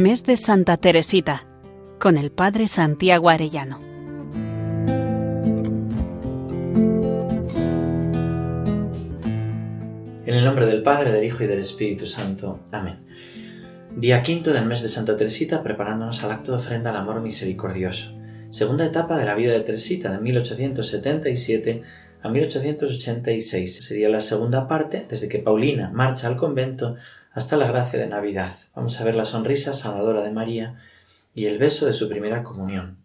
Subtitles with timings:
[0.00, 1.44] Mes de Santa Teresita,
[1.98, 3.78] con el Padre Santiago Arellano.
[10.24, 12.60] En el nombre del Padre, del Hijo y del Espíritu Santo.
[12.72, 13.00] Amén.
[13.94, 18.18] Día quinto del mes de Santa Teresita, preparándonos al acto de ofrenda al amor misericordioso.
[18.48, 21.82] Segunda etapa de la vida de Teresita, de 1877
[22.22, 23.80] a 1886.
[23.82, 26.96] Sería la segunda parte, desde que Paulina marcha al convento
[27.32, 28.56] hasta la gracia de Navidad.
[28.74, 30.80] Vamos a ver la sonrisa sanadora de María
[31.34, 32.96] y el beso de su primera comunión.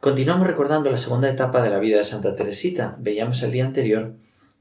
[0.00, 2.96] Continuamos recordando la segunda etapa de la vida de Santa Teresita.
[2.98, 4.14] Veíamos el día anterior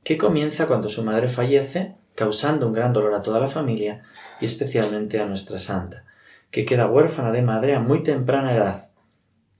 [0.03, 4.03] que comienza cuando su madre fallece, causando un gran dolor a toda la familia
[4.39, 6.05] y especialmente a nuestra santa,
[6.49, 8.89] que queda huérfana de madre a muy temprana edad.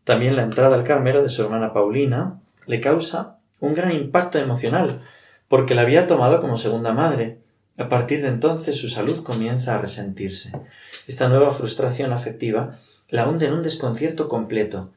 [0.03, 5.02] También la entrada al Carmelo de su hermana Paulina le causa un gran impacto emocional,
[5.49, 7.39] porque la había tomado como segunda madre,
[7.77, 10.52] a partir de entonces su salud comienza a resentirse.
[11.08, 14.92] Esta nueva frustración afectiva la hunde en un desconcierto completo.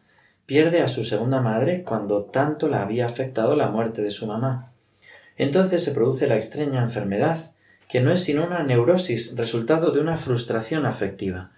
[0.47, 4.73] Pierde a su segunda madre cuando tanto la había afectado la muerte de su mamá.
[5.37, 7.53] Entonces se produce la extraña enfermedad,
[7.89, 11.51] que no es sino una neurosis resultado de una frustración afectiva.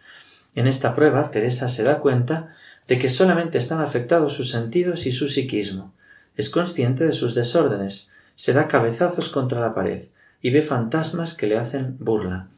[0.55, 2.55] En esta prueba, Teresa se da cuenta
[2.89, 5.95] de que solamente están afectados sus sentidos y su psiquismo.
[6.37, 10.05] Es consciente de sus desórdenes, se da cabezazos contra la pared,
[10.43, 12.49] y ve fantasmas que le hacen burla.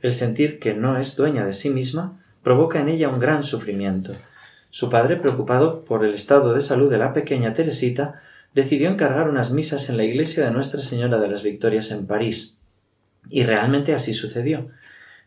[0.00, 4.14] El sentir que no es dueña de sí misma provoca en ella un gran sufrimiento.
[4.70, 8.22] Su padre, preocupado por el estado de salud de la pequeña Teresita,
[8.54, 12.56] decidió encargar unas misas en la iglesia de Nuestra Señora de las Victorias en París.
[13.28, 14.68] Y realmente así sucedió.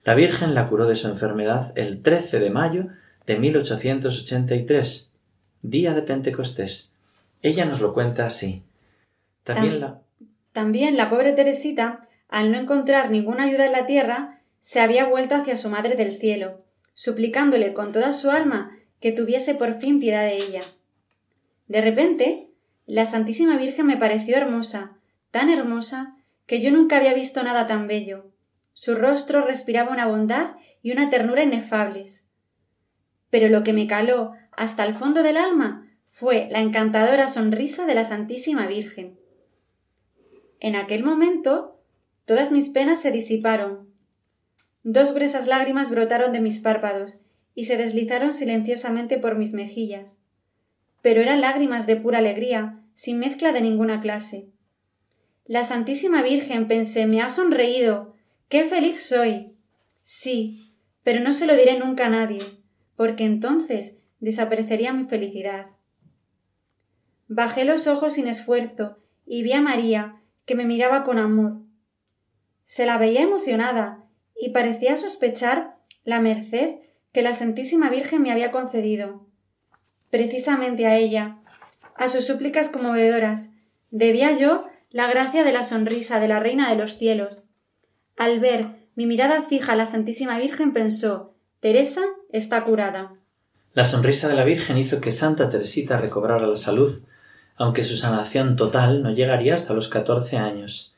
[0.03, 2.87] La Virgen la curó de su enfermedad el 13 de mayo
[3.27, 5.11] de 1883,
[5.61, 6.93] día de Pentecostés.
[7.41, 8.63] Ella nos lo cuenta así.
[9.43, 10.01] También la
[10.51, 15.35] también la pobre Teresita, al no encontrar ninguna ayuda en la tierra, se había vuelto
[15.35, 20.23] hacia su Madre del Cielo, suplicándole con toda su alma que tuviese por fin piedad
[20.23, 20.61] de ella.
[21.67, 22.49] De repente,
[22.85, 24.97] la Santísima Virgen me pareció hermosa,
[25.31, 26.15] tan hermosa,
[26.45, 28.31] que yo nunca había visto nada tan bello.
[28.73, 32.27] Su rostro respiraba una bondad y una ternura inefables.
[33.29, 37.93] Pero lo que me caló hasta el fondo del alma fue la encantadora sonrisa de
[37.93, 39.18] la Santísima Virgen.
[40.59, 41.79] En aquel momento
[42.25, 43.89] todas mis penas se disiparon.
[44.83, 47.19] Dos gruesas lágrimas brotaron de mis párpados
[47.55, 50.21] y se deslizaron silenciosamente por mis mejillas.
[51.01, 54.47] Pero eran lágrimas de pura alegría, sin mezcla de ninguna clase.
[55.45, 58.15] La Santísima Virgen, pensé, me ha sonreído.
[58.49, 59.53] ¡Qué feliz soy!
[60.03, 62.43] Sí, pero no se lo diré nunca a nadie,
[62.95, 65.67] porque entonces desaparecería mi felicidad.
[67.27, 71.57] Bajé los ojos sin esfuerzo y vi a María, que me miraba con amor.
[72.65, 74.05] Se la veía emocionada
[74.39, 76.75] y parecía sospechar la merced
[77.11, 79.25] que la Santísima Virgen me había concedido.
[80.09, 81.39] Precisamente a ella,
[81.95, 83.51] a sus súplicas conmovedoras,
[83.91, 87.43] debía yo la gracia de la sonrisa de la Reina de los cielos.
[88.17, 92.01] Al ver mi mirada fija a la Santísima Virgen pensó Teresa
[92.31, 93.15] está curada.
[93.73, 97.03] La sonrisa de la Virgen hizo que Santa Teresita recobrara la salud
[97.59, 100.95] aunque su sanación total no llegaría hasta los catorce años.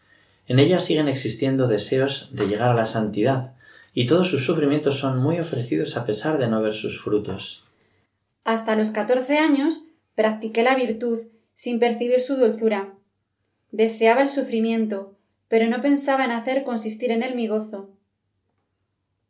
[0.47, 3.55] En ella siguen existiendo deseos de llegar a la santidad,
[3.95, 7.65] y todos sus sufrimientos son muy ofrecidos a pesar de no ver sus frutos.
[8.43, 11.19] Hasta los catorce años practiqué la virtud
[11.55, 12.93] sin percibir su dulzura.
[13.71, 15.17] Deseaba el sufrimiento,
[15.47, 17.89] pero no pensaba en hacer consistir en él mi gozo.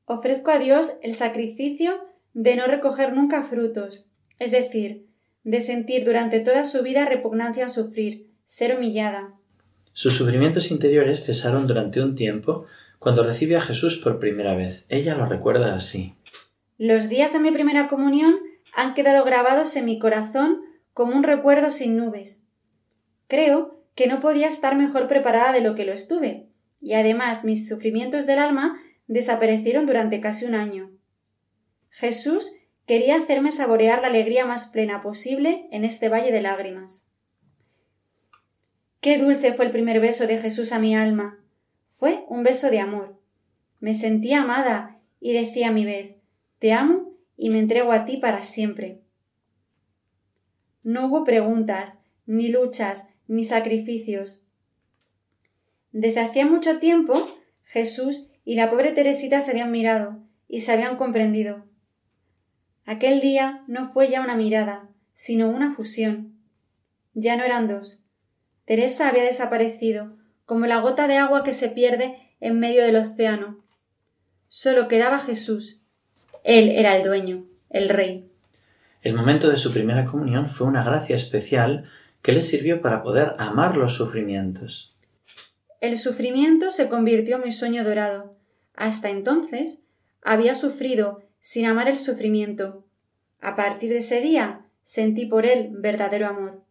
[0.03, 1.97] Ofrezco a Dios el sacrificio
[2.33, 4.05] de no recoger nunca frutos,
[4.37, 5.10] es decir,
[5.43, 9.33] de sentir durante toda su vida repugnancia al sufrir, ser humillada.
[9.93, 12.65] Sus sufrimientos interiores cesaron durante un tiempo
[12.99, 14.85] cuando recibe a Jesús por primera vez.
[14.89, 16.15] Ella lo recuerda así.
[16.77, 18.35] Los días de mi primera comunión
[18.73, 20.61] han quedado grabados en mi corazón
[20.93, 22.41] como un recuerdo sin nubes.
[23.27, 26.47] Creo que no podía estar mejor preparada de lo que lo estuve,
[26.79, 30.91] y además mis sufrimientos del alma desaparecieron durante casi un año.
[31.89, 32.51] Jesús
[32.85, 37.07] quería hacerme saborear la alegría más plena posible en este valle de lágrimas.
[38.99, 41.39] Qué dulce fue el primer beso de Jesús a mi alma.
[41.89, 43.19] Fue un beso de amor.
[43.79, 46.15] Me sentía amada y decía a mi vez
[46.59, 49.01] Te amo y me entrego a ti para siempre.
[50.83, 54.43] No hubo preguntas, ni luchas, ni sacrificios.
[55.91, 57.27] Desde hacía mucho tiempo
[57.63, 61.70] Jesús y la pobre Teresita se habían mirado y se habían comprendido.
[62.91, 66.33] Aquel día no fue ya una mirada, sino una fusión.
[67.13, 68.03] Ya no eran dos.
[68.65, 73.63] Teresa había desaparecido, como la gota de agua que se pierde en medio del océano.
[74.49, 75.81] Solo quedaba Jesús,
[76.43, 78.29] Él era el dueño, el rey.
[79.03, 81.89] El momento de su primera comunión fue una gracia especial
[82.21, 84.93] que le sirvió para poder amar los sufrimientos.
[85.79, 88.35] El sufrimiento se convirtió en mi sueño dorado.
[88.75, 89.81] Hasta entonces
[90.21, 92.85] había sufrido sin amar el sufrimiento.
[93.41, 96.61] A partir de ese día sentí por él verdadero amor.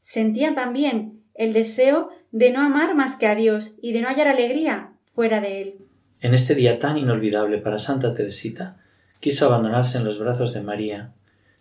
[0.00, 4.28] Sentía también el deseo de no amar más que a Dios y de no hallar
[4.28, 5.74] alegría fuera de él.
[6.20, 8.76] En este día tan inolvidable para Santa Teresita,
[9.20, 11.12] quiso abandonarse en los brazos de María,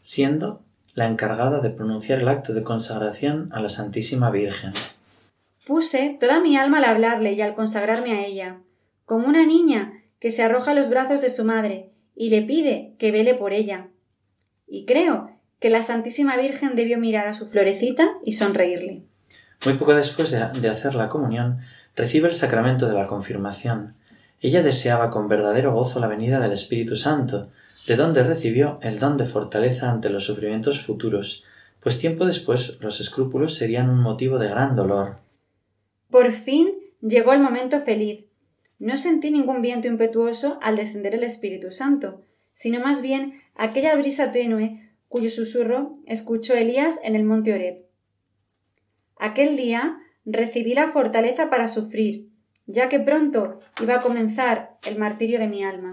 [0.02, 0.62] siendo
[0.94, 4.74] la encargada de pronunciar el acto de consagración a la Santísima Virgen.
[5.66, 8.58] Puse toda mi alma al hablarle y al consagrarme a ella,
[9.06, 12.94] como una niña que se arroja a los brazos de su madre y le pide
[12.98, 13.88] que vele por ella.
[14.68, 19.04] Y creo que la Santísima Virgen debió mirar a su florecita y sonreírle.
[19.66, 21.60] Muy poco después de, hacer la comunión,
[21.96, 23.96] recibe el sacramento de la confirmación.
[24.42, 27.50] Ella deseaba con verdadero gozo la venida del Espíritu Santo,
[27.88, 31.44] de donde recibió el don de fortaleza ante los sufrimientos futuros,
[31.82, 35.18] pues tiempo después los escrúpulos serían un motivo de gran dolor.
[36.10, 38.26] Por fin llegó el momento feliz.
[38.84, 42.20] No sentí ningún viento impetuoso al descender el Espíritu Santo,
[42.54, 47.86] sino más bien aquella brisa tenue cuyo susurro escuchó Elías en el monte Oreb.
[49.18, 52.28] Aquel día recibí la fortaleza para sufrir,
[52.66, 55.92] ya que pronto iba a comenzar el martirio de mi alma.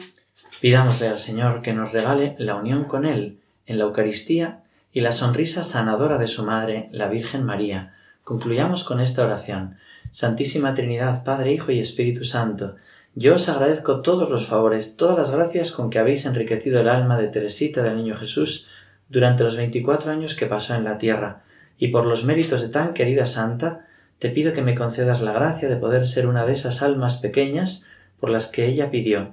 [0.60, 5.12] Pidámosle al Señor que nos regale la unión con Él en la Eucaristía y la
[5.12, 7.94] sonrisa sanadora de su Madre, la Virgen María.
[8.24, 9.76] Concluyamos con esta oración.
[10.12, 12.76] Santísima Trinidad, Padre, Hijo y Espíritu Santo,
[13.14, 17.18] yo os agradezco todos los favores, todas las gracias con que habéis enriquecido el alma
[17.18, 18.68] de Teresita del Niño Jesús
[19.08, 21.42] durante los veinticuatro años que pasó en la tierra,
[21.76, 23.86] y por los méritos de tan querida santa,
[24.20, 27.88] te pido que me concedas la gracia de poder ser una de esas almas pequeñas
[28.20, 29.32] por las que ella pidió,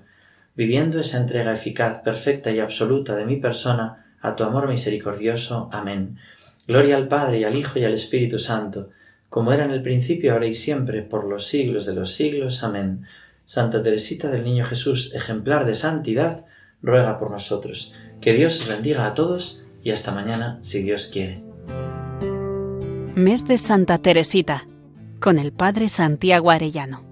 [0.56, 5.70] viviendo esa entrega eficaz, perfecta y absoluta de mi persona a tu amor misericordioso.
[5.72, 6.18] Amén.
[6.68, 8.90] Gloria al Padre y al Hijo y al Espíritu Santo,
[9.30, 12.64] como era en el principio, ahora y siempre, por los siglos de los siglos.
[12.64, 13.06] Amén.
[13.46, 16.46] Santa Teresita del Niño Jesús, ejemplar de santidad,
[16.82, 17.94] ruega por nosotros.
[18.22, 21.42] Que Dios os bendiga a todos y hasta mañana, si Dios quiere.
[23.16, 24.68] Mes de Santa Teresita,
[25.20, 27.07] con el Padre Santiago Arellano.